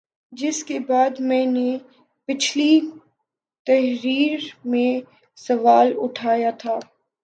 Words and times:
جس 0.33 0.63
کے 0.63 0.79
بعد 0.79 1.19
میں 1.21 1.45
نے 1.45 1.77
پچھلی 2.29 2.79
تحریر 3.67 4.39
میں 4.65 4.89
سوال 5.37 5.93
اٹھایا 5.97 6.51
تھا 6.59 6.79